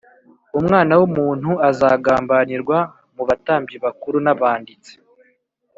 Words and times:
Umwana 0.59 0.93
w’umuntu 0.99 1.51
azagambanirwa 1.69 2.77
mu 3.15 3.23
batambyi 3.29 3.75
bakuru 3.85 4.17
n’abanditsi 4.25 4.93